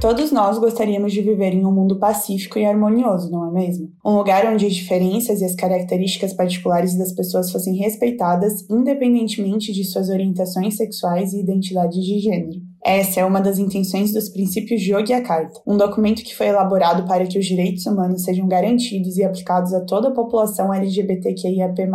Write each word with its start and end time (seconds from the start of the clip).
Todos 0.00 0.32
nós 0.32 0.56
gostaríamos 0.58 1.12
de 1.12 1.20
viver 1.20 1.52
em 1.52 1.66
um 1.66 1.70
mundo 1.70 1.98
pacífico 1.98 2.58
e 2.58 2.64
harmonioso, 2.64 3.30
não 3.30 3.46
é 3.46 3.52
mesmo? 3.52 3.92
Um 4.02 4.16
lugar 4.16 4.50
onde 4.50 4.64
as 4.64 4.74
diferenças 4.74 5.42
e 5.42 5.44
as 5.44 5.54
características 5.54 6.32
particulares 6.32 6.96
das 6.96 7.12
pessoas 7.12 7.52
fossem 7.52 7.76
respeitadas, 7.76 8.64
independentemente 8.70 9.74
de 9.74 9.84
suas 9.84 10.08
orientações 10.08 10.78
sexuais 10.78 11.34
e 11.34 11.40
identidades 11.40 12.02
de 12.02 12.18
gênero. 12.18 12.62
Essa 12.84 13.20
é 13.20 13.24
uma 13.24 13.40
das 13.40 13.58
intenções 13.58 14.12
dos 14.12 14.28
princípios 14.28 14.80
de 14.80 14.92
Yogyakarta, 14.92 15.60
um 15.66 15.76
documento 15.76 16.22
que 16.22 16.34
foi 16.34 16.46
elaborado 16.46 17.06
para 17.06 17.26
que 17.26 17.38
os 17.38 17.44
direitos 17.44 17.84
humanos 17.86 18.24
sejam 18.24 18.48
garantidos 18.48 19.18
e 19.18 19.24
aplicados 19.24 19.74
a 19.74 19.80
toda 19.80 20.08
a 20.08 20.12
população 20.12 20.72
LGBTQIAP+, 20.72 21.88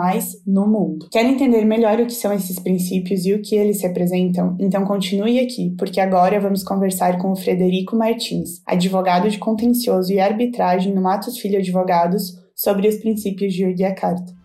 no 0.46 0.68
mundo. 0.68 1.08
Quer 1.10 1.26
entender 1.26 1.66
melhor 1.66 2.00
o 2.00 2.06
que 2.06 2.14
são 2.14 2.32
esses 2.32 2.60
princípios 2.60 3.26
e 3.26 3.34
o 3.34 3.42
que 3.42 3.56
eles 3.56 3.82
representam? 3.82 4.56
Então 4.60 4.86
continue 4.86 5.40
aqui, 5.40 5.76
porque 5.78 6.00
agora 6.00 6.40
vamos 6.40 6.64
conversar 6.64 7.18
com 7.18 7.32
o 7.32 7.36
Frederico 7.36 7.96
Martins, 7.96 8.62
advogado 8.66 9.30
de 9.30 9.40
contencioso 9.40 10.14
e 10.14 10.20
arbitragem 10.20 10.94
no 10.94 11.02
Matos 11.02 11.38
Filho 11.38 11.58
Advogados, 11.58 12.46
sobre 12.56 12.88
os 12.88 12.96
princípios 12.96 13.54
de 13.54 13.64
Yogyakarta. 13.64 14.45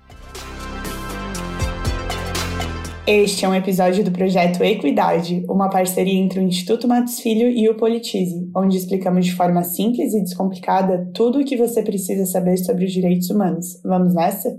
Este 3.06 3.46
é 3.46 3.48
um 3.48 3.54
episódio 3.54 4.04
do 4.04 4.10
projeto 4.10 4.62
Equidade, 4.62 5.42
uma 5.48 5.70
parceria 5.70 6.20
entre 6.20 6.38
o 6.38 6.42
Instituto 6.42 6.86
Matos 6.86 7.18
Filho 7.18 7.48
e 7.48 7.66
o 7.66 7.74
Politize, 7.74 8.50
onde 8.54 8.76
explicamos 8.76 9.24
de 9.24 9.34
forma 9.34 9.64
simples 9.64 10.12
e 10.12 10.22
descomplicada 10.22 11.10
tudo 11.14 11.40
o 11.40 11.44
que 11.44 11.56
você 11.56 11.82
precisa 11.82 12.26
saber 12.26 12.58
sobre 12.58 12.84
os 12.84 12.92
direitos 12.92 13.30
humanos. 13.30 13.80
Vamos 13.82 14.14
nessa? 14.14 14.54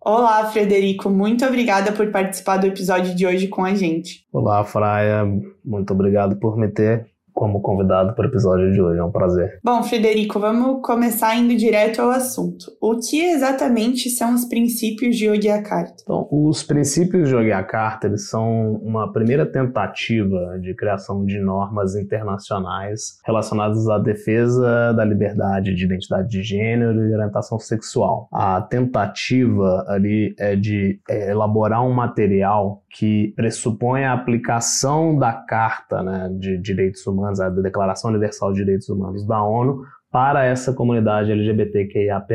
Olá, 0.00 0.46
Frederico, 0.46 1.10
muito 1.10 1.44
obrigada 1.44 1.90
por 1.90 2.10
participar 2.12 2.58
do 2.58 2.68
episódio 2.68 3.14
de 3.14 3.26
hoje 3.26 3.48
com 3.48 3.64
a 3.64 3.74
gente. 3.74 4.24
Olá, 4.32 4.64
Fraia, 4.64 5.24
muito 5.64 5.92
obrigado 5.92 6.36
por 6.36 6.56
me 6.56 6.68
ter 6.68 7.11
como 7.32 7.60
convidado 7.60 8.14
para 8.14 8.26
o 8.26 8.28
episódio 8.28 8.72
de 8.72 8.80
hoje. 8.80 8.98
É 8.98 9.04
um 9.04 9.10
prazer. 9.10 9.58
Bom, 9.62 9.82
Frederico, 9.82 10.38
vamos 10.38 10.80
começar 10.82 11.34
indo 11.36 11.56
direto 11.56 12.00
ao 12.00 12.10
assunto. 12.10 12.66
O 12.80 12.98
que 12.98 13.20
exatamente 13.20 14.10
são 14.10 14.34
os 14.34 14.44
princípios 14.44 15.16
de 15.16 15.26
Yogyakarta? 15.26 16.02
Então, 16.02 16.28
os 16.30 16.62
princípios 16.62 17.28
de 17.28 17.34
Yogyakarta 17.34 18.06
eles 18.06 18.28
são 18.28 18.74
uma 18.82 19.12
primeira 19.12 19.46
tentativa 19.46 20.58
de 20.60 20.74
criação 20.74 21.24
de 21.24 21.38
normas 21.40 21.94
internacionais 21.94 23.18
relacionadas 23.24 23.88
à 23.88 23.98
defesa 23.98 24.92
da 24.92 25.04
liberdade 25.04 25.74
de 25.74 25.84
identidade 25.84 26.28
de 26.28 26.42
gênero 26.42 27.08
e 27.08 27.14
orientação 27.14 27.58
sexual. 27.58 28.28
A 28.32 28.60
tentativa 28.60 29.84
ali 29.88 30.34
é 30.38 30.56
de 30.56 31.00
é, 31.08 31.30
elaborar 31.30 31.84
um 31.84 31.92
material 31.92 32.82
que 32.90 33.32
pressupõe 33.34 34.04
a 34.04 34.12
aplicação 34.12 35.18
da 35.18 35.32
Carta 35.32 36.02
né, 36.02 36.30
de 36.38 36.58
Direitos 36.58 37.06
Humanos, 37.06 37.31
a 37.40 37.48
Declaração 37.48 38.10
Universal 38.10 38.52
de 38.52 38.58
Direitos 38.58 38.88
Humanos 38.88 39.26
da 39.26 39.42
ONU, 39.42 39.84
para 40.12 40.44
essa 40.44 40.74
comunidade 40.74 41.32
LGBTQIAP+. 41.32 42.34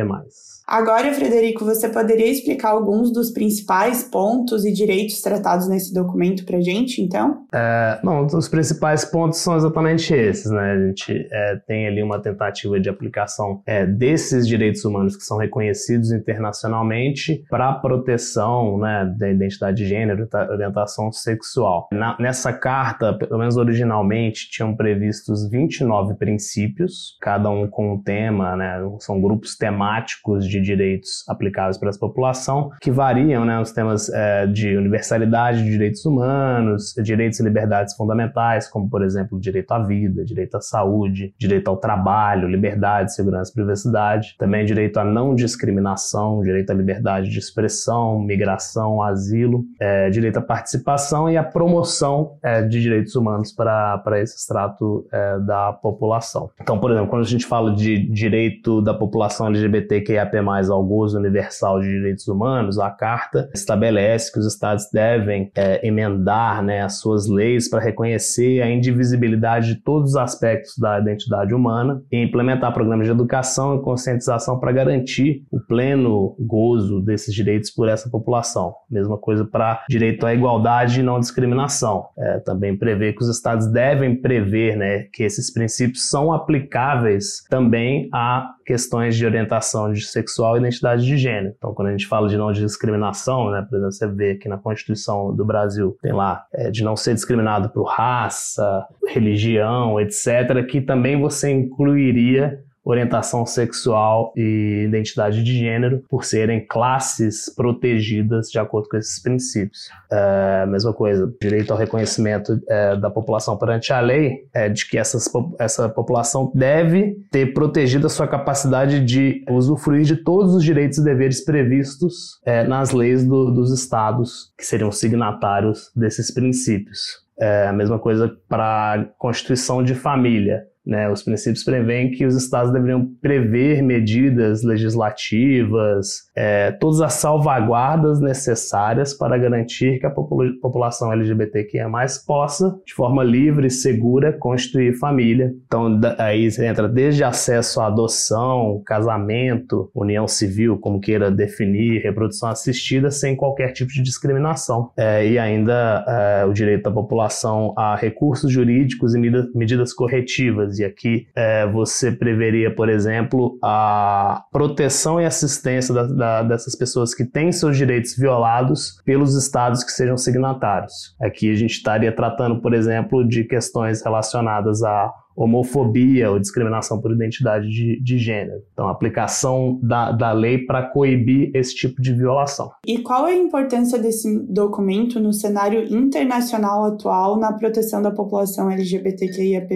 Agora, 0.68 1.14
Frederico, 1.14 1.64
você 1.64 1.88
poderia 1.88 2.30
explicar 2.30 2.72
alguns 2.72 3.14
dos 3.14 3.32
principais 3.32 4.04
pontos 4.04 4.66
e 4.66 4.74
direitos 4.74 5.22
tratados 5.22 5.70
nesse 5.70 5.94
documento 5.94 6.44
para 6.44 6.58
a 6.58 6.62
gente, 6.62 7.02
então? 7.02 7.46
É, 7.54 8.00
não, 8.04 8.26
os 8.26 8.50
principais 8.50 9.06
pontos 9.06 9.40
são 9.40 9.56
exatamente 9.56 10.14
esses, 10.14 10.52
né? 10.52 10.74
A 10.74 10.88
gente 10.88 11.28
é, 11.32 11.56
tem 11.66 11.88
ali 11.88 12.04
uma 12.04 12.20
tentativa 12.20 12.78
de 12.82 12.90
aplicação 12.90 13.62
é, 13.66 13.86
desses 13.86 14.46
direitos 14.46 14.84
humanos 14.84 15.16
que 15.16 15.24
são 15.24 15.38
reconhecidos 15.38 16.12
internacionalmente 16.12 17.46
para 17.50 17.70
a 17.70 17.74
proteção 17.74 18.78
né, 18.78 19.16
da 19.18 19.30
identidade 19.30 19.78
de 19.78 19.88
gênero, 19.88 20.28
da 20.28 20.52
orientação 20.52 21.14
sexual. 21.14 21.88
Na, 21.94 22.18
nessa 22.20 22.52
carta, 22.52 23.14
pelo 23.14 23.40
menos 23.40 23.56
originalmente, 23.56 24.50
tinham 24.50 24.76
previstos 24.76 25.50
29 25.50 26.16
princípios, 26.16 27.18
cada 27.22 27.50
um 27.50 27.67
com 27.68 27.94
um 27.94 28.02
tema, 28.02 28.56
né? 28.56 28.80
São 29.00 29.22
grupos 29.22 29.56
temáticos 29.56 30.48
de 30.48 30.58
de 30.60 30.62
direitos 30.62 31.24
aplicáveis 31.28 31.78
para 31.78 31.90
essa 31.90 32.00
população, 32.00 32.72
que 32.82 32.92
variam, 32.92 33.46
né, 33.46 33.60
os 33.60 33.72
temas 33.72 34.10
é, 34.10 34.46
de 34.48 34.76
universalidade 34.76 35.64
de 35.64 35.70
direitos 35.70 36.06
humanos, 36.06 36.94
direitos 37.04 37.40
e 37.40 37.44
liberdades 37.44 37.96
fundamentais, 37.96 38.70
como, 38.70 38.90
por 38.90 39.04
exemplo, 39.04 39.40
direito 39.40 39.72
à 39.72 39.80
vida, 39.80 40.24
direito 40.26 40.58
à 40.58 40.62
saúde, 40.62 41.34
direito 41.38 41.68
ao 41.68 41.78
trabalho, 41.78 42.48
liberdade, 42.48 43.14
segurança 43.14 43.52
e 43.52 43.54
privacidade, 43.54 44.36
também 44.38 44.66
direito 44.66 44.98
à 44.98 45.04
não 45.04 45.36
discriminação, 45.36 46.42
direito 46.42 46.72
à 46.72 46.74
liberdade 46.74 47.30
de 47.30 47.40
expressão, 47.40 48.20
migração, 48.20 49.02
asilo, 49.02 49.64
é, 49.80 50.10
direito 50.10 50.38
à 50.38 50.42
participação 50.42 51.30
e 51.30 51.38
à 51.38 51.44
promoção 51.44 52.38
é, 52.44 52.62
de 52.62 52.82
direitos 52.82 53.16
humanos 53.16 53.52
para 53.52 54.20
esse 54.22 54.36
extrato 54.36 55.06
é, 55.12 55.40
da 55.40 55.74
população. 55.74 56.50
Então, 56.62 56.80
por 56.80 56.92
exemplo, 56.92 57.10
quando 57.10 57.24
a 57.24 57.28
gente 57.28 57.46
fala 57.46 57.57
de 57.76 57.98
direito 58.10 58.82
da 58.82 58.94
população 58.94 59.48
LGBTQIAP+, 59.48 60.38
ao 60.70 60.84
gozo 60.84 61.18
universal 61.18 61.80
de 61.80 61.88
direitos 61.88 62.28
humanos, 62.28 62.80
a 62.80 62.90
Carta 62.90 63.50
estabelece 63.54 64.32
que 64.32 64.40
os 64.40 64.46
Estados 64.46 64.90
devem 64.92 65.52
é, 65.56 65.86
emendar 65.86 66.64
né, 66.64 66.82
as 66.82 67.00
suas 67.00 67.28
leis 67.28 67.70
para 67.70 67.80
reconhecer 67.80 68.62
a 68.62 68.70
indivisibilidade 68.70 69.74
de 69.74 69.82
todos 69.82 70.12
os 70.12 70.16
aspectos 70.16 70.78
da 70.78 71.00
identidade 71.00 71.54
humana 71.54 72.02
e 72.12 72.22
implementar 72.22 72.74
programas 72.74 73.06
de 73.06 73.12
educação 73.12 73.78
e 73.78 73.82
conscientização 73.82 74.60
para 74.60 74.72
garantir 74.72 75.44
o 75.52 75.60
pleno 75.60 76.36
gozo 76.40 77.02
desses 77.02 77.34
direitos 77.34 77.70
por 77.70 77.90
essa 77.90 78.10
população. 78.10 78.74
Mesma 78.90 79.18
coisa 79.18 79.46
para 79.46 79.84
direito 79.90 80.26
à 80.26 80.34
igualdade 80.34 81.00
e 81.00 81.04
não 81.04 81.20
discriminação. 81.20 82.08
É, 82.18 82.40
também 82.40 82.76
prevê 82.78 83.14
que 83.14 83.22
os 83.22 83.30
Estados 83.30 83.68
devem 83.68 84.16
prever 84.16 84.76
né, 84.76 85.04
que 85.14 85.24
esses 85.24 85.52
princípios 85.52 86.10
são 86.10 86.32
aplicáveis 86.32 87.44
também 87.50 88.10
a 88.14 88.54
questões 88.66 89.16
de 89.16 89.26
orientação 89.26 89.92
de 89.92 90.02
sexual 90.02 90.56
e 90.56 90.60
identidade 90.60 91.06
de 91.06 91.18
gênero. 91.18 91.54
Então, 91.58 91.74
quando 91.74 91.90
a 91.90 91.92
gente 91.92 92.08
fala 92.08 92.28
de 92.28 92.38
não 92.38 92.52
discriminação, 92.52 93.50
né, 93.50 93.62
por 93.62 93.76
exemplo, 93.76 93.92
você 93.92 94.08
vê 94.08 94.32
aqui 94.32 94.50
na 94.50 94.58
Constituição 94.58 95.34
do 95.36 95.46
Brasil, 95.46 95.98
tem 96.02 96.12
lá 96.12 96.46
é, 96.54 96.70
de 96.70 96.84
não 96.84 96.96
ser 96.96 97.14
discriminado 97.14 97.70
por 97.70 97.86
raça, 97.86 98.86
religião, 99.08 100.00
etc., 100.00 100.66
que 100.70 100.82
também 100.82 101.20
você 101.20 101.52
incluiria 101.52 102.64
orientação 102.88 103.46
sexual 103.46 104.32
e 104.36 104.86
identidade 104.88 105.44
de 105.44 105.58
gênero 105.58 106.04
por 106.10 106.24
serem 106.24 106.66
classes 106.66 107.54
protegidas 107.54 108.50
de 108.50 108.58
acordo 108.58 108.88
com 108.88 108.98
esses 108.98 109.22
princípios. 109.22 109.90
É, 110.10 110.66
mesma 110.66 110.94
coisa, 110.94 111.32
direito 111.42 111.72
ao 111.72 111.78
reconhecimento 111.78 112.60
é, 112.70 112.96
da 112.96 113.10
população 113.10 113.58
perante 113.58 113.92
a 113.92 114.00
lei 114.00 114.48
é 114.54 114.70
de 114.70 114.88
que 114.88 114.98
essas, 114.98 115.30
essa 115.60 115.90
população 115.90 116.50
deve 116.56 117.18
ter 117.30 117.54
protegido 117.54 118.08
a 118.08 118.10
sua 118.10 118.28
capacidade 118.28 119.04
de 119.04 119.44
usufruir 119.50 120.04
de 120.04 120.16
todos 120.16 120.56
os 120.56 120.64
direitos 120.64 120.98
e 120.98 121.04
deveres 121.04 121.44
previstos 121.44 122.40
é, 122.46 122.64
nas 122.64 122.92
leis 122.92 123.26
do, 123.26 123.52
dos 123.52 123.72
estados 123.72 124.54
que 124.58 124.66
seriam 124.66 124.92
signatários 124.92 125.92
desses 125.94 126.32
princípios. 126.32 127.26
É 127.40 127.68
a 127.68 127.74
mesma 127.74 128.00
coisa 128.00 128.36
para 128.50 128.94
a 128.94 129.06
constituição 129.18 129.84
de 129.84 129.94
família 129.94 130.66
Né? 130.88 131.10
Os 131.10 131.22
princípios 131.22 131.66
prevêem 131.66 132.12
que 132.12 132.26
os 132.26 132.34
estados 132.34 132.72
deveriam 132.72 133.06
prever 133.22 133.84
medidas 133.84 134.64
legislativas, 134.64 136.30
é, 136.34 136.72
todas 136.72 137.02
as 137.02 137.14
salvaguardas 137.14 138.22
necessárias 138.22 139.14
para 139.14 139.38
garantir 139.38 140.00
que 140.00 140.06
a 140.06 140.10
popula 140.10 140.48
população 140.62 141.12
LGBTQIA+, 141.12 141.90
possa, 142.26 142.80
de 142.86 142.94
forma 142.94 143.22
livre 143.24 143.68
e 143.68 143.72
segura, 143.72 144.32
constituir 144.32 144.98
família. 144.98 145.52
Então, 145.66 146.00
aí 146.18 146.48
entra 146.60 146.88
desde 146.88 147.24
acesso 147.24 147.82
à 147.82 147.88
adoção, 147.88 148.82
casamento, 148.86 149.92
união 149.94 150.28
civil, 150.28 150.78
como 150.78 151.02
queira 151.02 151.30
definir, 151.30 152.02
reprodução 152.02 152.50
assistida, 152.50 153.12
sem 153.12 153.36
qualquer 153.36 153.74
tipo 153.74 153.92
de 153.92 154.02
discriminação. 154.02 154.92
É, 154.96 155.28
e 155.28 155.38
ainda 155.38 156.06
é, 156.08 156.46
o 156.46 156.54
direito 156.54 156.84
da 156.84 156.92
população 156.92 157.74
a 157.76 157.96
recursos 157.96 158.52
jurídicos 158.52 159.16
e 159.16 159.20
medidas 159.20 159.92
corretivas. 159.94 160.77
E 160.80 160.86
aqui 160.86 161.28
é, 161.36 161.68
você 161.68 162.12
preveria, 162.12 162.74
por 162.74 162.90
exemplo, 162.90 163.58
a 163.64 164.44
proteção 164.52 165.20
e 165.20 165.26
assistência 165.26 165.94
da, 165.94 166.04
da, 166.04 166.44
dessas 166.44 166.76
pessoas 166.76 167.14
que 167.14 167.26
têm 167.26 167.52
seus 167.52 167.78
direitos 167.78 168.16
violados 168.16 169.02
pelos 169.06 169.36
estados 169.36 169.84
que 169.84 169.92
sejam 169.92 170.18
signatários. 170.18 171.16
Aqui 171.20 171.52
a 171.52 171.56
gente 171.56 171.72
estaria 171.72 172.12
tratando, 172.12 172.62
por 172.62 172.74
exemplo, 172.74 173.28
de 173.28 173.44
questões 173.44 174.04
relacionadas 174.04 174.84
a 174.84 175.14
homofobia 175.38 176.32
ou 176.32 176.40
discriminação 176.40 177.00
por 177.00 177.12
identidade 177.12 177.70
de, 177.70 178.02
de 178.02 178.18
gênero. 178.18 178.60
Então, 178.74 178.90
aplicação 178.90 179.80
da, 179.84 180.12
da 180.12 180.32
lei 180.32 180.58
para 180.58 180.82
coibir 180.82 181.52
esse 181.54 181.76
tipo 181.76 182.02
de 182.02 182.12
violação. 182.12 182.72
E 182.86 183.00
qual 183.00 183.28
é 183.28 183.34
a 183.34 183.38
importância 183.38 184.00
desse 184.00 184.28
documento 184.52 185.20
no 185.20 185.32
cenário 185.32 185.84
internacional 185.94 186.86
atual 186.86 187.38
na 187.38 187.54
proteção 187.54 188.02
da 188.02 188.10
população 188.10 188.72
LGBTQIAP+. 188.72 189.68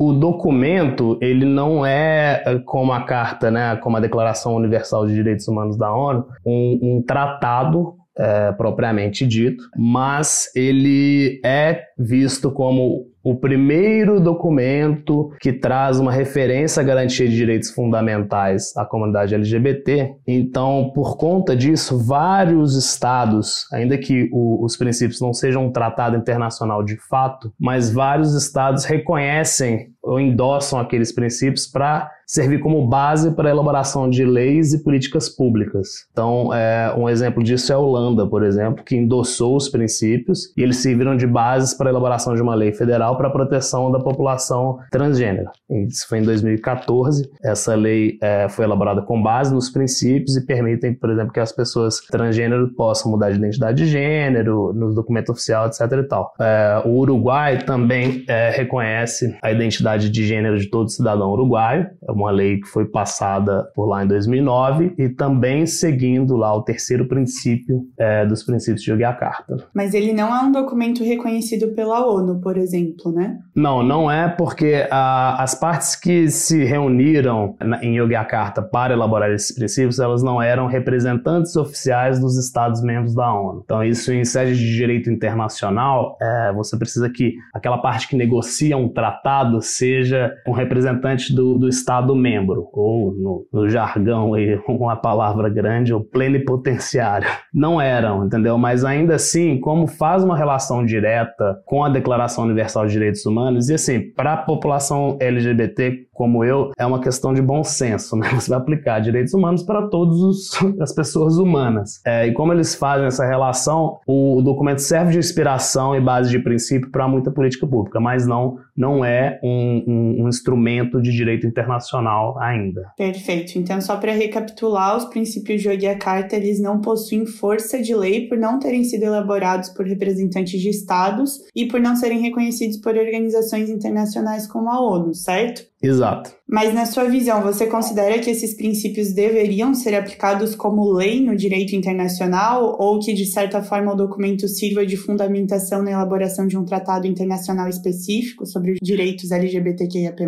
O 0.00 0.12
documento, 0.12 1.16
ele 1.20 1.44
não 1.44 1.86
é 1.86 2.42
eh, 2.44 2.58
como 2.64 2.92
a 2.92 3.04
carta, 3.04 3.50
né, 3.50 3.76
como 3.76 3.96
a 3.96 4.00
Declaração 4.00 4.56
Universal 4.56 5.06
de 5.06 5.14
Direitos 5.14 5.46
Humanos 5.46 5.76
da 5.76 5.94
ONU, 5.94 6.26
um, 6.44 6.78
um 6.82 7.02
tratado 7.06 7.94
é, 8.16 8.52
propriamente 8.52 9.26
dito, 9.26 9.64
mas 9.76 10.48
ele 10.54 11.40
é 11.44 11.82
visto 11.98 12.50
como 12.50 13.06
o 13.24 13.34
primeiro 13.34 14.20
documento 14.20 15.32
que 15.40 15.50
traz 15.50 15.98
uma 15.98 16.12
referência 16.12 16.82
à 16.82 16.84
garantia 16.84 17.26
de 17.26 17.34
direitos 17.34 17.70
fundamentais 17.70 18.76
à 18.76 18.84
comunidade 18.84 19.34
LGBT. 19.34 20.16
Então, 20.26 20.92
por 20.94 21.16
conta 21.16 21.56
disso, 21.56 21.98
vários 21.98 22.76
estados, 22.76 23.66
ainda 23.72 23.96
que 23.96 24.28
o, 24.30 24.62
os 24.62 24.76
princípios 24.76 25.22
não 25.22 25.32
sejam 25.32 25.66
um 25.66 25.72
tratado 25.72 26.16
internacional 26.16 26.84
de 26.84 26.98
fato, 27.08 27.50
mas 27.58 27.90
vários 27.90 28.34
estados 28.34 28.84
reconhecem 28.84 29.94
ou 30.02 30.20
endossam 30.20 30.78
aqueles 30.78 31.10
princípios 31.10 31.66
para 31.66 32.10
servir 32.26 32.60
como 32.60 32.86
base 32.86 33.32
para 33.32 33.48
a 33.48 33.52
elaboração 33.52 34.08
de 34.08 34.24
leis 34.24 34.72
e 34.72 34.82
políticas 34.82 35.28
públicas. 35.28 36.06
Então, 36.10 36.52
é, 36.54 36.94
um 36.96 37.08
exemplo 37.08 37.42
disso 37.42 37.72
é 37.72 37.74
a 37.74 37.78
Holanda, 37.78 38.26
por 38.26 38.42
exemplo, 38.42 38.84
que 38.84 38.96
endossou 38.96 39.56
os 39.56 39.68
princípios 39.68 40.52
e 40.56 40.62
eles 40.62 40.78
serviram 40.78 41.16
de 41.16 41.26
bases 41.26 41.74
para 41.74 41.88
a 41.88 41.92
elaboração 41.92 42.34
de 42.34 42.42
uma 42.42 42.54
lei 42.54 42.72
federal 42.72 43.13
para 43.14 43.28
a 43.28 43.30
proteção 43.30 43.90
da 43.90 44.00
população 44.00 44.78
transgênera. 44.90 45.50
Isso 45.88 46.08
foi 46.08 46.18
em 46.18 46.22
2014. 46.22 47.28
Essa 47.42 47.74
lei 47.74 48.18
é, 48.22 48.48
foi 48.48 48.64
elaborada 48.64 49.02
com 49.02 49.22
base 49.22 49.54
nos 49.54 49.70
princípios 49.70 50.36
e 50.36 50.44
permitem, 50.44 50.94
por 50.94 51.10
exemplo, 51.10 51.32
que 51.32 51.40
as 51.40 51.52
pessoas 51.52 51.96
transgênero 52.10 52.74
possam 52.74 53.10
mudar 53.10 53.30
de 53.30 53.38
identidade 53.38 53.84
de 53.84 53.86
gênero, 53.86 54.72
no 54.72 54.94
documento 54.94 55.32
oficial, 55.32 55.66
etc. 55.66 55.80
E 55.92 56.02
tal. 56.04 56.32
É, 56.40 56.82
o 56.84 56.90
Uruguai 56.98 57.58
também 57.58 58.24
é, 58.28 58.50
reconhece 58.50 59.36
a 59.42 59.50
identidade 59.50 60.10
de 60.10 60.26
gênero 60.26 60.58
de 60.58 60.68
todo 60.68 60.90
cidadão 60.90 61.30
uruguaio. 61.30 61.86
É 62.06 62.12
uma 62.12 62.30
lei 62.30 62.60
que 62.60 62.68
foi 62.68 62.86
passada 62.86 63.64
por 63.74 63.86
lá 63.86 64.04
em 64.04 64.08
2009 64.08 64.94
e 64.98 65.08
também 65.08 65.66
seguindo 65.66 66.36
lá 66.36 66.54
o 66.54 66.62
terceiro 66.62 67.06
princípio 67.06 67.82
é, 67.98 68.26
dos 68.26 68.42
princípios 68.42 68.82
de 68.82 68.90
Yogyakarta. 68.90 69.56
Mas 69.74 69.94
ele 69.94 70.12
não 70.12 70.34
é 70.34 70.40
um 70.42 70.52
documento 70.52 71.02
reconhecido 71.02 71.74
pela 71.74 72.06
ONU, 72.06 72.40
por 72.40 72.56
exemplo, 72.56 73.03
né? 73.12 73.38
Não, 73.54 73.82
não 73.82 74.10
é 74.10 74.28
porque 74.28 74.86
a, 74.90 75.42
as 75.42 75.54
partes 75.54 75.96
que 75.96 76.28
se 76.28 76.64
reuniram 76.64 77.56
na, 77.60 77.84
em 77.84 77.96
Yogyakarta 77.96 78.62
para 78.62 78.92
elaborar 78.92 79.30
esses 79.30 79.54
princípios, 79.54 79.98
elas 79.98 80.22
não 80.22 80.40
eram 80.40 80.66
representantes 80.66 81.56
oficiais 81.56 82.20
dos 82.20 82.36
Estados-membros 82.36 83.14
da 83.14 83.32
ONU. 83.32 83.62
Então, 83.64 83.82
isso 83.82 84.12
em 84.12 84.24
sede 84.24 84.56
de 84.56 84.74
direito 84.74 85.10
internacional, 85.10 86.16
é, 86.20 86.52
você 86.52 86.76
precisa 86.76 87.08
que 87.08 87.34
aquela 87.52 87.78
parte 87.78 88.08
que 88.08 88.16
negocia 88.16 88.76
um 88.76 88.88
tratado 88.88 89.60
seja 89.62 90.32
um 90.46 90.52
representante 90.52 91.34
do, 91.34 91.58
do 91.58 91.68
Estado 91.68 91.94
Estado-membro, 92.04 92.68
ou 92.72 93.12
no, 93.12 93.46
no, 93.52 93.68
jargão 93.68 94.34
aí, 94.34 94.60
uma 94.68 94.96
palavra 94.96 95.48
grande, 95.48 95.94
o 95.94 96.00
plenipotenciário. 96.00 97.28
Não 97.52 97.80
eram, 97.80 98.26
entendeu? 98.26 98.58
Mas 98.58 98.84
ainda 98.84 99.14
assim, 99.14 99.58
como 99.60 99.86
faz 99.86 100.24
uma 100.24 100.36
relação 100.36 100.84
direta 100.84 101.60
com 101.64 101.84
a 101.84 101.88
Declaração 101.88 102.44
Universal 102.44 102.86
de 102.86 102.93
Direitos 102.94 103.26
Humanos, 103.26 103.68
e 103.68 103.74
assim, 103.74 104.00
para 104.00 104.32
a 104.32 104.36
população 104.36 105.16
LGBT 105.20 106.06
como 106.14 106.44
eu, 106.44 106.70
é 106.78 106.86
uma 106.86 107.00
questão 107.00 107.34
de 107.34 107.42
bom 107.42 107.64
senso, 107.64 108.16
né? 108.16 108.30
Você 108.38 108.48
vai 108.48 108.58
aplicar 108.58 109.00
direitos 109.00 109.34
humanos 109.34 109.62
para 109.62 109.88
todas 109.88 110.50
as 110.80 110.94
pessoas 110.94 111.36
humanas. 111.36 112.00
É, 112.06 112.26
e 112.26 112.32
como 112.32 112.52
eles 112.52 112.74
fazem 112.74 113.06
essa 113.06 113.26
relação, 113.26 113.98
o, 114.06 114.40
documento 114.40 114.78
serve 114.78 115.12
de 115.12 115.18
inspiração 115.18 115.96
e 115.96 116.00
base 116.00 116.30
de 116.30 116.38
princípio 116.38 116.90
para 116.90 117.08
muita 117.08 117.30
política 117.30 117.66
pública, 117.66 117.98
mas 117.98 118.26
não, 118.26 118.58
não 118.76 119.04
é 119.04 119.40
um, 119.42 119.84
um, 119.86 120.24
um 120.24 120.28
instrumento 120.28 121.02
de 121.02 121.10
direito 121.10 121.46
internacional 121.46 122.38
ainda. 122.38 122.92
Perfeito. 122.96 123.58
Então, 123.58 123.80
só 123.80 123.96
para 123.96 124.12
recapitular, 124.12 124.96
os 124.96 125.06
princípios 125.06 125.62
de 125.62 125.68
Yogyakarta, 125.68 126.36
eles 126.36 126.60
não 126.60 126.80
possuem 126.80 127.26
força 127.26 127.82
de 127.82 127.94
lei 127.94 128.28
por 128.28 128.38
não 128.38 128.58
terem 128.58 128.84
sido 128.84 129.02
elaborados 129.02 129.70
por 129.70 129.86
representantes 129.86 130.60
de 130.60 130.68
estados 130.68 131.40
e 131.56 131.66
por 131.66 131.80
não 131.80 131.96
serem 131.96 132.20
reconhecidos 132.20 132.73
por 132.76 132.96
organizações 132.96 133.68
internacionais 133.68 134.46
como 134.46 134.68
a 134.70 134.80
ONU, 134.80 135.14
certo? 135.14 135.64
Exato. 135.84 136.30
Mas, 136.48 136.74
na 136.74 136.84
sua 136.84 137.04
visão, 137.04 137.42
você 137.42 137.66
considera 137.66 138.18
que 138.18 138.30
esses 138.30 138.54
princípios 138.54 139.12
deveriam 139.12 139.74
ser 139.74 139.94
aplicados 139.94 140.54
como 140.54 140.92
lei 140.92 141.20
no 141.20 141.34
direito 141.34 141.74
internacional 141.74 142.76
ou 142.78 143.00
que, 143.00 143.14
de 143.14 143.24
certa 143.24 143.62
forma, 143.62 143.92
o 143.92 143.96
documento 143.96 144.46
sirva 144.46 144.84
de 144.84 144.96
fundamentação 144.96 145.82
na 145.82 145.92
elaboração 145.92 146.46
de 146.46 146.56
um 146.56 146.64
tratado 146.64 147.06
internacional 147.06 147.68
específico 147.68 148.46
sobre 148.46 148.72
os 148.72 148.78
direitos 148.82 149.30
LGBTQIAP+. 149.30 150.24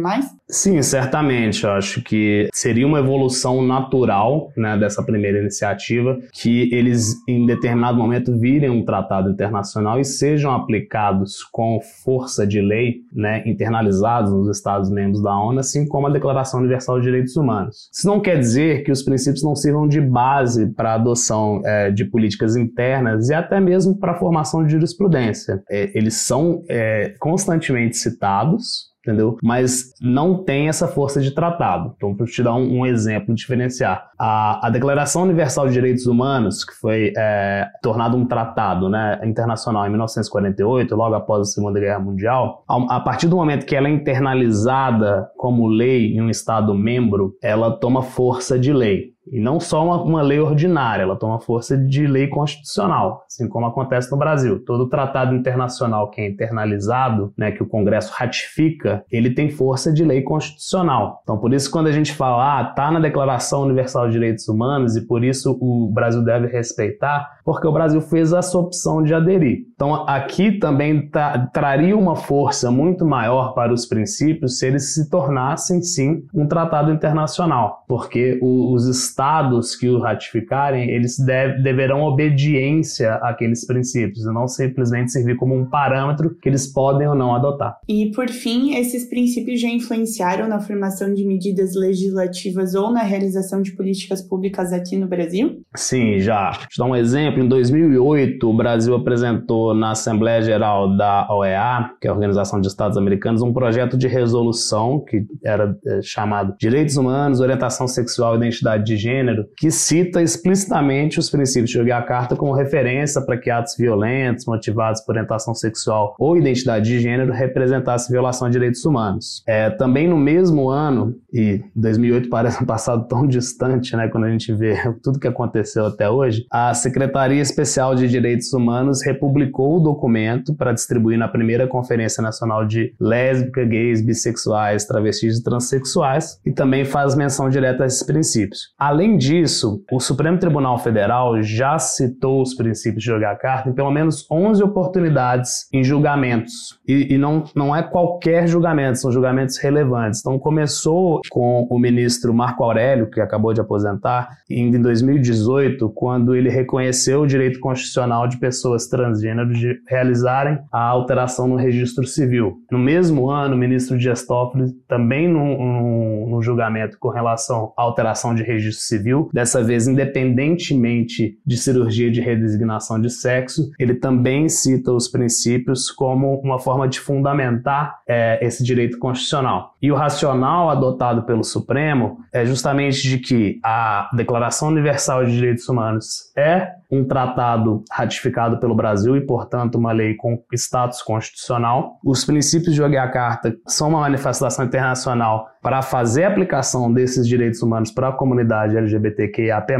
Sim, 0.49 0.81
certamente. 0.82 1.64
Eu 1.64 1.70
acho 1.70 2.02
que 2.02 2.49
seria 2.52 2.87
uma 2.87 2.99
evolução 2.99 3.62
natural 3.62 4.50
né, 4.56 4.76
dessa 4.79 5.02
primeira 5.02 5.38
iniciativa 5.38 6.19
que 6.32 6.75
eles, 6.75 7.14
em 7.28 7.45
determinado 7.45 7.99
momento, 7.99 8.37
virem 8.38 8.71
um 8.71 8.85
tratado 8.85 9.30
internacional 9.30 10.00
e 10.00 10.04
sejam 10.04 10.52
aplicados 10.52 11.45
com 11.45 11.78
força 12.04 12.47
de 12.47 12.61
lei, 12.61 13.02
né, 13.12 13.42
internalizados 13.47 14.33
nos 14.33 14.57
Estados-membros 14.57 15.23
da 15.23 15.38
ONU, 15.38 15.46
assim 15.61 15.87
como 15.87 16.07
a 16.07 16.11
Declaração 16.11 16.61
Universal 16.61 16.99
de 16.99 17.07
Direitos 17.07 17.37
Humanos. 17.37 17.88
Isso 17.93 18.07
não 18.07 18.21
quer 18.21 18.38
dizer 18.38 18.83
que 18.85 18.93
os 18.93 19.03
princípios 19.03 19.43
não 19.43 19.55
sirvam 19.55 19.87
de 19.88 20.00
base 20.00 20.67
para 20.75 20.93
a 20.93 20.95
adoção 20.95 21.61
é, 21.65 21.91
de 21.91 22.05
políticas 22.05 22.57
internas 22.57 23.29
e 23.29 23.35
até 23.35 23.61
mesmo 23.61 23.99
para 23.99 24.12
a 24.12 24.19
formação 24.19 24.65
de 24.65 24.73
jurisprudência. 24.73 25.62
É, 25.71 25.91
eles 25.97 26.15
são 26.15 26.62
é, 26.69 27.15
constantemente 27.19 27.97
citados 27.97 28.96
entendeu? 29.06 29.38
Mas 29.42 29.92
não 30.00 30.42
tem 30.42 30.68
essa 30.68 30.88
força 30.88 31.20
de 31.20 31.30
tratado. 31.30 31.94
Então, 31.96 32.14
para 32.14 32.26
te 32.26 32.42
dar 32.42 32.54
um, 32.54 32.80
um, 32.80 32.86
exemplo, 32.86 33.34
diferenciar, 33.34 34.10
a, 34.18 34.66
a, 34.66 34.70
Declaração 34.70 35.22
Universal 35.22 35.68
de 35.68 35.75
Direitos 35.75 36.06
Humanos, 36.06 36.64
que 36.64 36.75
foi 36.75 37.12
é, 37.16 37.68
tornado 37.82 38.16
um 38.16 38.26
tratado 38.26 38.88
né, 38.88 39.20
internacional 39.25 39.86
em 39.86 39.90
1948, 39.90 40.94
logo 40.96 41.14
após 41.14 41.42
a 41.42 41.44
Segunda 41.44 41.78
Guerra 41.78 42.00
Mundial, 42.00 42.64
a, 42.68 42.96
a 42.96 43.00
partir 43.00 43.28
do 43.28 43.36
momento 43.36 43.64
que 43.64 43.76
ela 43.76 43.88
é 43.88 43.90
internalizada 43.90 45.28
como 45.36 45.68
lei 45.68 46.14
em 46.14 46.20
um 46.20 46.28
Estado 46.28 46.75
membro, 46.75 47.34
ela 47.42 47.70
toma 47.70 48.02
força 48.02 48.58
de 48.58 48.72
lei. 48.72 49.15
E 49.30 49.40
não 49.40 49.59
só 49.59 49.85
uma, 49.85 50.02
uma, 50.02 50.23
lei 50.23 50.38
ordinária, 50.38 51.02
ela 51.02 51.16
toma 51.16 51.40
força 51.40 51.76
de 51.76 52.06
lei 52.06 52.28
constitucional, 52.28 53.25
assim 53.26 53.49
como 53.49 53.66
acontece 53.66 54.11
no 54.11 54.16
Brasil. 54.16 54.64
Todo 54.64 54.88
tratado 54.88 55.35
internacional 55.35 56.11
que 56.11 56.21
é 56.21 56.28
internalizado, 56.28 57.33
né, 57.37 57.50
que 57.50 57.62
o 57.62 57.66
Congresso 57.66 58.12
ratifica, 58.14 59.04
ele 59.11 59.30
tem 59.30 59.50
força 59.50 59.92
de 59.92 60.04
lei 60.04 60.23
constitucional. 60.23 61.21
Então, 61.23 61.38
por 61.38 61.52
isso, 61.52 61.71
quando 61.71 61.88
a 61.88 61.92
gente 61.92 62.12
fala, 62.12 62.61
ah, 62.61 62.64
tá 62.64 62.90
na 62.90 63.00
Declaração 63.00 63.62
Universal 63.62 64.06
de 64.06 64.12
Direitos 64.12 64.49
Humanos 64.49 64.97
e 64.97 65.06
por 65.06 65.25
isso 65.25 65.56
o 65.61 65.90
Brasil 65.92 66.25
deve 66.25 66.47
respeitar, 66.47 67.38
porque 67.45 67.66
o 67.66 67.73
Brasil 67.73 68.00
fez 68.00 68.33
essa 68.33 68.56
opção 68.59 69.02
de 69.02 69.14
aderir. 69.14 69.66
Então, 69.76 70.09
aqui 70.09 70.52
também 70.52 71.06
tra 71.09 71.50
traria 71.52 71.95
uma 71.95 72.16
força 72.16 72.71
muito 72.71 73.04
maior 73.04 73.52
para 73.52 73.75
os 73.75 73.85
princípios 73.85 74.59
se 74.59 74.66
eles 74.66 74.95
se 74.95 75.11
tornassem, 75.11 75.83
sim, 75.83 76.25
um 76.35 76.47
tratado 76.47 76.90
internacional, 76.90 77.85
porque 77.87 78.38
o, 78.40 78.73
os 78.73 78.87
estados 78.87 79.76
que 79.76 79.87
o 79.87 79.99
ratificarem, 79.99 80.88
eles 80.88 81.18
deve, 81.18 81.62
deverão 81.62 82.04
obediência 82.04 83.16
àqueles 83.16 83.66
princípios, 83.66 84.25
e 84.25 84.33
não 84.33 84.49
simplesmente 84.49 85.12
servir 85.12 85.37
como 85.37 85.54
um 85.54 85.66
parâmetro 85.66 86.35
que 86.40 86.49
eles 86.49 86.66
podem 86.66 87.06
ou 87.06 87.14
não 87.14 87.35
adotar. 87.35 87.76
E, 87.87 88.11
por 88.12 88.30
fim, 88.30 88.76
esses 88.76 89.04
princípios 89.04 89.61
já 89.61 89.68
influenciaram 89.68 90.49
na 90.49 90.59
formação 90.59 91.12
de 91.12 91.23
medidas 91.23 91.75
legislativas 91.75 92.75
ou 92.75 92.90
na 92.90 93.02
realização 93.02 93.61
de 93.61 93.73
políticas 93.73 94.23
públicas 94.23 94.73
aqui 94.73 94.97
no 94.97 95.06
Brasil? 95.06 95.61
Sim, 95.75 96.18
já. 96.18 96.50
Deixa 96.50 96.66
eu 96.78 96.85
dar 96.87 96.90
um 96.90 96.97
exemplo. 96.97 97.42
Em 97.42 97.49
2008, 97.49 98.49
o 98.49 98.56
Brasil 98.56 98.95
apresentou 98.95 99.65
na 99.75 99.90
Assembleia 99.92 100.42
Geral 100.42 100.96
da 100.96 101.26
OEA, 101.30 101.90
que 102.00 102.06
é 102.06 102.11
a 102.11 102.12
Organização 102.12 102.61
de 102.61 102.68
Estados 102.68 102.96
Americanos, 102.96 103.42
um 103.42 103.52
projeto 103.52 103.96
de 103.96 104.06
resolução 104.06 105.04
que 105.04 105.26
era 105.44 105.76
é, 105.87 106.00
chamado 106.02 106.54
Direitos 106.58 106.96
Humanos, 106.96 107.40
Orientação 107.40 107.87
Sexual 107.87 108.35
e 108.35 108.38
Identidade 108.38 108.85
de 108.85 108.96
Gênero, 108.96 109.46
que 109.56 109.70
cita 109.70 110.23
explicitamente 110.23 111.18
os 111.18 111.30
princípios 111.30 111.70
de 111.70 111.78
Yogyakarta 111.78 112.37
como 112.37 112.52
referência 112.52 113.20
para 113.20 113.37
que 113.37 113.50
atos 113.50 113.76
violentos 113.78 114.46
motivados 114.46 115.00
por 115.00 115.12
orientação 115.12 115.54
sexual 115.54 116.14
ou 116.18 116.37
identidade 116.37 116.87
de 116.87 117.00
gênero 117.00 117.32
representassem 117.32 118.12
violação 118.12 118.49
de 118.49 118.52
direitos 118.52 118.85
humanos. 118.85 119.42
É, 119.46 119.70
também 119.70 120.08
no 120.08 120.16
mesmo 120.16 120.68
ano, 120.68 121.14
e 121.32 121.62
2008 121.75 122.28
parece 122.28 122.62
um 122.62 122.66
passado 122.66 123.06
tão 123.08 123.26
distante, 123.26 123.96
né, 123.96 124.08
quando 124.08 124.25
a 124.25 124.30
gente 124.30 124.52
vê 124.52 124.76
tudo 125.02 125.18
que 125.18 125.28
aconteceu 125.28 125.87
até 125.87 126.08
hoje, 126.08 126.46
a 126.50 126.73
Secretaria 126.75 127.40
Especial 127.40 127.94
de 127.94 128.08
Direitos 128.08 128.52
Humanos 128.52 129.04
republicou 129.04 129.55
o 129.62 129.80
documento 129.80 130.54
para 130.54 130.72
distribuir 130.72 131.18
na 131.18 131.28
primeira 131.28 131.66
Conferência 131.66 132.22
Nacional 132.22 132.66
de 132.66 132.94
Lésbicas, 133.00 133.68
Gays, 133.68 134.04
Bissexuais, 134.04 134.84
Travestis 134.86 135.38
e 135.38 135.42
Transsexuais 135.42 136.40
e 136.44 136.52
também 136.52 136.84
faz 136.84 137.14
menção 137.14 137.48
direta 137.48 137.84
a 137.84 137.86
esses 137.86 138.02
princípios. 138.02 138.72
Além 138.78 139.16
disso, 139.16 139.82
o 139.90 140.00
Supremo 140.00 140.38
Tribunal 140.38 140.78
Federal 140.78 141.42
já 141.42 141.78
citou 141.78 142.42
os 142.42 142.54
princípios 142.54 143.02
de 143.02 143.10
jogar 143.10 143.36
carta 143.36 143.70
em 143.70 143.72
pelo 143.72 143.90
menos 143.90 144.26
11 144.30 144.62
oportunidades 144.62 145.68
em 145.72 145.82
julgamentos. 145.82 146.78
E, 146.86 147.14
e 147.14 147.18
não, 147.18 147.44
não 147.54 147.75
é 147.75 147.82
qualquer 147.82 148.46
julgamento, 148.46 148.98
são 148.98 149.12
julgamentos 149.12 149.58
relevantes. 149.58 150.20
Então 150.20 150.38
começou 150.38 151.20
com 151.30 151.66
o 151.70 151.78
ministro 151.78 152.34
Marco 152.34 152.64
Aurélio, 152.64 153.10
que 153.10 153.20
acabou 153.20 153.52
de 153.52 153.60
aposentar, 153.60 154.38
em 154.48 154.70
2018, 154.70 155.88
quando 155.90 156.34
ele 156.34 156.48
reconheceu 156.48 157.22
o 157.22 157.26
direito 157.26 157.60
constitucional 157.60 158.28
de 158.28 158.38
pessoas 158.38 158.86
transgênero 158.86 159.46
de 159.53 159.81
realizarem 159.88 160.59
a 160.73 160.83
alteração 160.83 161.47
no 161.47 161.57
registro 161.57 162.07
civil. 162.07 162.59
No 162.71 162.79
mesmo 162.79 163.31
ano, 163.31 163.55
o 163.55 163.59
ministro 163.59 163.99
Dias 163.99 164.25
Toffoli, 164.26 164.73
também 164.88 165.29
num, 165.29 166.37
julgamento 166.43 166.99
com 167.00 167.09
relação 167.09 167.73
à 167.79 167.83
alteração 167.83 168.35
de 168.35 168.43
registro 168.43 168.85
civil, 168.85 169.31
dessa 169.33 169.65
vez 169.65 169.88
independentemente 169.88 171.38
de 171.47 171.57
cirurgia 171.57 172.11
de 172.11 172.21
redesignação 172.21 173.00
de 173.00 173.09
sexo, 173.09 173.71
ele 173.79 173.95
também 173.95 174.47
cita 174.47 174.93
os 174.93 175.09
princípios 175.09 175.91
como 175.91 176.38
uma 176.41 176.59
forma 176.59 176.87
de 176.87 177.00
fundamentar 177.00 178.00
é, 178.07 178.38
esse 178.45 178.62
direito 178.62 178.99
constitucional. 178.99 179.75
E 179.81 179.91
o 179.91 179.95
racional 179.95 180.69
adotado 180.69 181.23
pelo 181.23 181.43
Supremo 181.43 182.19
é 182.33 182.45
justamente 182.45 183.03
de 183.03 183.19
que 183.19 183.59
a 183.65 184.11
Declaração 184.12 184.69
Universal 184.69 185.25
de 185.25 185.33
Direitos 185.33 185.67
Humanos 185.69 186.33
é 186.37 186.71
um 186.91 187.05
tratado 187.05 187.83
ratificado 187.91 188.59
pelo 188.59 188.75
Brasil 188.75 189.17
e, 189.17 189.21
portanto, 189.37 189.75
uma 189.75 189.93
lei 189.93 190.14
com 190.14 190.43
status 190.55 191.02
constitucional. 191.02 191.99
Os 192.02 192.25
princípios 192.25 192.75
de 192.75 192.81
Yogyakarta 192.81 193.55
são 193.66 193.90
uma 193.90 194.00
manifestação 194.00 194.64
internacional 194.64 195.47
para 195.66 195.83
fazer 195.83 196.23
a 196.23 196.28
aplicação 196.28 196.93
desses 196.93 197.26
direitos 197.26 197.61
humanos 197.61 197.90
para 197.90 198.09
a 198.09 198.12
comunidade 198.12 198.76
LGBTQIAP+, 198.76 199.75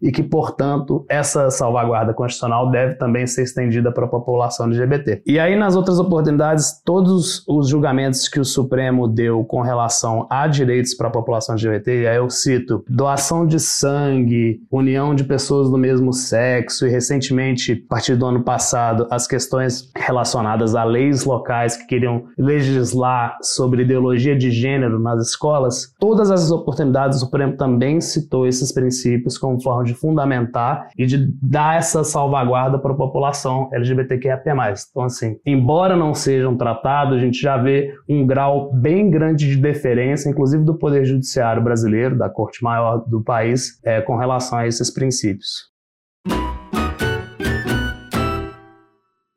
e 0.00 0.12
que, 0.12 0.22
portanto, 0.22 1.04
essa 1.08 1.50
salvaguarda 1.50 2.14
constitucional 2.14 2.70
deve 2.70 2.94
também 2.94 3.26
ser 3.26 3.42
estendida 3.42 3.92
para 3.92 4.04
a 4.04 4.08
população 4.08 4.66
LGBT. 4.66 5.22
E 5.26 5.40
aí, 5.40 5.56
nas 5.56 5.74
outras 5.74 5.98
oportunidades, 5.98 6.80
todos 6.84 7.44
os 7.48 7.68
julgamentos 7.68 8.28
que 8.28 8.38
o 8.38 8.44
Supremo 8.44 9.08
deu 9.08 9.44
com 9.44 9.60
relação 9.60 10.26
a 10.30 10.46
direitos 10.46 10.94
para 10.94 11.08
a 11.08 11.10
população 11.10 11.56
LGBT, 11.56 12.02
e 12.02 12.06
aí 12.06 12.16
eu 12.16 12.30
cito 12.30 12.84
doação 12.88 13.44
de 13.44 13.58
sangue, 13.58 14.60
união 14.70 15.14
de 15.16 15.24
pessoas 15.24 15.68
do 15.68 15.76
mesmo 15.76 16.12
sexo, 16.12 16.86
e 16.86 16.90
recentemente, 16.90 17.84
a 17.86 17.88
partir 17.88 18.14
do 18.14 18.24
ano 18.24 18.44
passado, 18.44 18.93
as 19.10 19.26
questões 19.26 19.90
relacionadas 19.96 20.74
a 20.74 20.84
leis 20.84 21.24
locais 21.24 21.76
que 21.76 21.86
queriam 21.86 22.24
legislar 22.38 23.36
sobre 23.42 23.82
ideologia 23.82 24.36
de 24.36 24.50
gênero 24.50 24.98
nas 24.98 25.28
escolas, 25.28 25.94
todas 25.98 26.30
as 26.30 26.50
oportunidades, 26.50 27.18
o 27.18 27.20
Supremo 27.20 27.56
também 27.56 28.00
citou 28.00 28.46
esses 28.46 28.72
princípios 28.72 29.38
como 29.38 29.60
forma 29.62 29.84
de 29.84 29.94
fundamentar 29.94 30.88
e 30.96 31.06
de 31.06 31.28
dar 31.42 31.78
essa 31.78 32.04
salvaguarda 32.04 32.78
para 32.78 32.92
a 32.92 32.96
população 32.96 33.68
LGBTQIA+. 33.72 34.42
Então, 34.90 35.02
assim, 35.04 35.38
embora 35.44 35.96
não 35.96 36.14
seja 36.14 36.48
um 36.48 36.56
tratado, 36.56 37.14
a 37.14 37.18
gente 37.18 37.40
já 37.40 37.56
vê 37.56 37.94
um 38.08 38.26
grau 38.26 38.72
bem 38.72 39.10
grande 39.10 39.48
de 39.48 39.56
deferência, 39.56 40.28
inclusive 40.28 40.64
do 40.64 40.74
Poder 40.74 41.04
Judiciário 41.04 41.62
brasileiro, 41.62 42.16
da 42.16 42.28
Corte 42.28 42.62
Maior 42.62 42.98
do 43.06 43.22
país, 43.22 43.80
é, 43.84 44.00
com 44.00 44.16
relação 44.16 44.58
a 44.58 44.66
esses 44.66 44.90
princípios. 44.90 45.74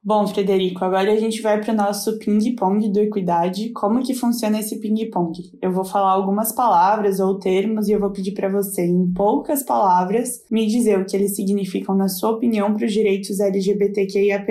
Bom, 0.08 0.26
Frederico, 0.26 0.86
agora 0.86 1.12
a 1.12 1.18
gente 1.18 1.42
vai 1.42 1.60
para 1.60 1.74
o 1.74 1.76
nosso 1.76 2.18
ping-pong 2.18 2.90
do 2.94 3.02
Equidade. 3.02 3.74
Como 3.74 4.02
que 4.02 4.14
funciona 4.14 4.58
esse 4.58 4.80
ping-pong? 4.80 5.34
Eu 5.62 5.70
vou 5.74 5.84
falar 5.84 6.12
algumas 6.12 6.54
palavras 6.54 7.20
ou 7.20 7.38
termos 7.38 7.90
e 7.90 7.92
eu 7.92 8.00
vou 8.00 8.10
pedir 8.10 8.32
para 8.32 8.48
você, 8.48 8.86
em 8.86 9.12
poucas 9.14 9.64
palavras, 9.64 10.46
me 10.50 10.66
dizer 10.66 10.98
o 10.98 11.04
que 11.04 11.14
eles 11.14 11.36
significam, 11.36 11.94
na 11.94 12.08
sua 12.08 12.30
opinião, 12.30 12.74
para 12.74 12.86
os 12.86 12.94
direitos 12.94 13.42
LGBTQIAP+. 13.42 14.48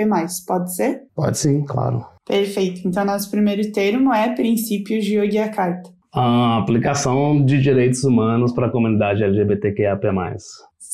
Pode 0.47 0.77
ser? 0.77 1.05
Pode 1.15 1.39
sim, 1.39 1.65
claro. 1.65 2.05
Perfeito. 2.27 2.87
Então, 2.87 3.07
nosso 3.07 3.31
primeiro 3.31 3.73
termo 3.73 4.13
é 4.13 4.35
princípios 4.35 5.07
de 5.07 5.15
Yogyakarta. 5.15 5.89
A 6.13 6.59
aplicação 6.59 7.43
de 7.43 7.63
direitos 7.63 8.05
humanos 8.05 8.53
para 8.53 8.67
a 8.67 8.71
comunidade 8.71 9.25
LGBTQIAP+. 9.25 10.07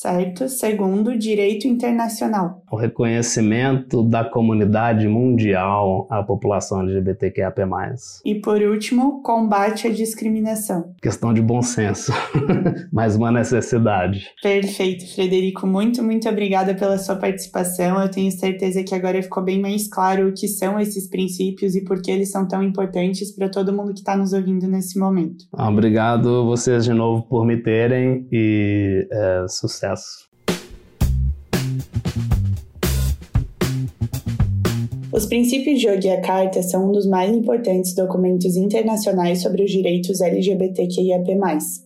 Certo. 0.02 0.48
Segundo, 0.48 1.16
direito 1.16 1.68
internacional. 1.68 2.60
O 2.68 2.74
reconhecimento 2.74 4.02
da 4.02 4.24
comunidade 4.24 5.06
mundial 5.06 6.08
à 6.10 6.24
população 6.24 6.80
LGBTQIAP+. 6.80 7.62
E 8.24 8.34
por 8.34 8.60
último, 8.60 9.22
combate 9.22 9.86
à 9.86 9.90
discriminação. 9.92 10.92
Questão 11.00 11.32
de 11.32 11.40
bom 11.40 11.62
senso, 11.62 12.12
mais 12.92 13.14
uma 13.14 13.30
necessidade. 13.30 14.26
Perfeito, 14.42 15.06
Frederico. 15.14 15.68
Muito, 15.68 16.02
muito 16.02 16.28
obrigada 16.28 16.74
pela 16.74 16.98
sua 16.98 17.14
participação. 17.14 18.02
Eu 18.02 18.10
tenho 18.10 18.32
certeza 18.32 18.82
que 18.82 18.96
agora 18.96 19.22
ficou 19.22 19.44
bem 19.44 19.60
mais 19.60 19.86
claro 19.86 20.30
o 20.30 20.34
que 20.34 20.48
são 20.48 20.80
esses 20.80 21.08
princípios 21.08 21.76
e 21.76 21.84
por 21.84 22.02
que 22.02 22.10
eles 22.10 22.32
são 22.32 22.48
tão 22.48 22.60
importantes 22.60 23.30
para 23.30 23.48
todo 23.48 23.72
mundo 23.72 23.92
que 23.92 24.00
está 24.00 24.16
nos 24.16 24.32
ouvindo 24.32 24.66
nesse 24.66 24.98
momento. 24.98 25.44
Obrigado 25.52 26.44
vocês 26.44 26.84
de 26.84 26.92
novo 26.92 27.22
por 27.22 27.46
me 27.46 27.56
terem 27.56 28.26
e 28.32 29.06
é, 29.12 29.46
sucesso. 29.46 29.91
Os 35.12 35.26
princípios 35.26 35.78
de 35.78 35.88
Yogyakarta 35.88 36.62
são 36.62 36.88
um 36.88 36.92
dos 36.92 37.04
mais 37.06 37.30
importantes 37.30 37.94
documentos 37.94 38.56
internacionais 38.56 39.42
sobre 39.42 39.62
os 39.62 39.70
direitos 39.70 40.22
LGBTQIAP+. 40.22 41.36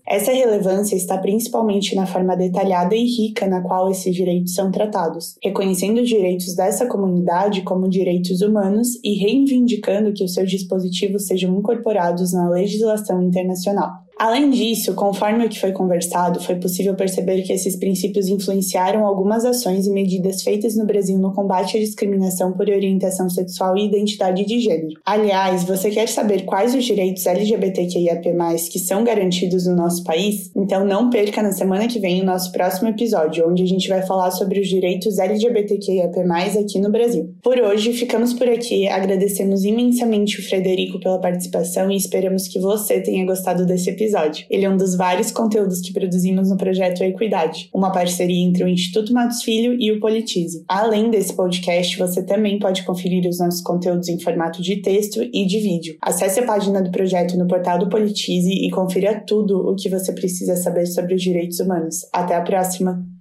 Essa 0.06 0.32
relevância 0.32 0.94
está 0.94 1.18
principalmente 1.18 1.96
na 1.96 2.06
forma 2.06 2.36
detalhada 2.36 2.94
e 2.94 3.04
rica 3.04 3.48
na 3.48 3.62
qual 3.62 3.90
esses 3.90 4.14
direitos 4.14 4.54
são 4.54 4.70
tratados, 4.70 5.34
reconhecendo 5.42 6.00
os 6.00 6.08
direitos 6.08 6.54
dessa 6.54 6.86
comunidade 6.86 7.62
como 7.62 7.88
direitos 7.88 8.42
humanos 8.42 8.90
e 9.02 9.14
reivindicando 9.14 10.12
que 10.12 10.22
os 10.22 10.32
seus 10.32 10.48
dispositivos 10.48 11.26
sejam 11.26 11.58
incorporados 11.58 12.32
na 12.32 12.48
legislação 12.48 13.20
internacional. 13.20 14.05
Além 14.18 14.49
disso, 14.49 14.94
conforme 14.94 15.44
o 15.44 15.49
que 15.49 15.61
foi 15.61 15.73
conversado, 15.73 16.40
foi 16.40 16.54
possível 16.54 16.94
perceber 16.94 17.42
que 17.42 17.52
esses 17.52 17.76
princípios 17.76 18.28
influenciaram 18.28 19.04
algumas 19.04 19.44
ações 19.44 19.87
e 19.87 19.90
medidas 19.90 20.42
feitas 20.42 20.75
no 20.75 20.87
Brasil 20.87 21.18
no 21.18 21.35
combate 21.35 21.76
à 21.76 21.80
discriminação 21.80 22.52
por 22.52 22.66
orientação 22.66 23.28
sexual 23.28 23.76
e 23.76 23.85
identidade 23.85 24.46
de 24.46 24.58
gênero. 24.58 24.99
Aliás, 25.04 25.64
você 25.64 25.90
quer 25.90 26.08
saber 26.08 26.46
quais 26.46 26.75
os 26.75 26.82
direitos 26.87 27.26
LGBTQIAP+, 27.26 28.32
que 28.73 28.78
são 28.78 29.04
garantidos 29.04 29.66
no 29.66 29.76
nosso 29.76 30.02
país? 30.02 30.50
Então 30.56 30.82
não 30.82 31.11
perca 31.11 31.42
na 31.42 31.52
semana 31.52 31.87
que 31.87 31.99
vem 31.99 32.23
o 32.23 32.25
nosso 32.25 32.50
próximo 32.52 32.88
episódio, 32.88 33.46
onde 33.46 33.64
a 33.64 33.66
gente 33.66 33.87
vai 33.87 34.00
falar 34.06 34.30
sobre 34.30 34.61
os 34.61 34.68
direitos 34.68 35.18
LGBTQIAP+, 35.18 36.20
aqui 36.58 36.80
no 36.80 36.90
Brasil. 36.90 37.35
Por 37.42 37.61
hoje, 37.61 37.92
ficamos 37.92 38.32
por 38.32 38.49
aqui, 38.49 38.88
agradecemos 38.88 39.62
imensamente 39.62 40.40
o 40.40 40.42
Frederico 40.42 40.99
pela 41.00 41.20
participação 41.20 41.90
e 41.90 41.96
esperamos 41.96 42.49
que 42.49 42.58
você 42.58 42.99
tenha 42.99 43.26
gostado 43.26 43.66
desse 43.66 43.90
episódio 43.90 44.05
episódio. 44.06 44.46
Ele 44.48 44.64
é 44.64 44.70
um 44.70 44.76
dos 44.76 44.96
vários 44.96 45.30
conteúdos 45.30 45.80
que 45.80 45.92
produzimos 45.92 46.48
no 46.48 46.56
projeto 46.56 47.02
Equidade, 47.02 47.68
uma 47.75 47.90
parceria 47.90 48.44
entre 48.44 48.64
o 48.64 48.68
Instituto 48.68 49.12
Matos 49.12 49.42
Filho 49.42 49.76
e 49.78 49.90
o 49.90 50.00
Politize. 50.00 50.64
Além 50.68 51.10
desse 51.10 51.34
podcast, 51.34 51.98
você 51.98 52.22
também 52.22 52.58
pode 52.58 52.84
conferir 52.84 53.28
os 53.28 53.38
nossos 53.38 53.60
conteúdos 53.60 54.08
em 54.08 54.18
formato 54.18 54.62
de 54.62 54.76
texto 54.76 55.22
e 55.32 55.44
de 55.44 55.58
vídeo. 55.58 55.96
Acesse 56.00 56.40
a 56.40 56.46
página 56.46 56.80
do 56.80 56.90
projeto 56.90 57.36
no 57.36 57.48
portal 57.48 57.78
do 57.78 57.88
Politize 57.88 58.50
e 58.50 58.70
confira 58.70 59.22
tudo 59.26 59.58
o 59.68 59.75
que 59.75 59.88
você 59.88 60.12
precisa 60.12 60.56
saber 60.56 60.86
sobre 60.86 61.14
os 61.14 61.22
direitos 61.22 61.58
humanos. 61.58 62.00
Até 62.12 62.36
a 62.36 62.40
próxima! 62.40 63.15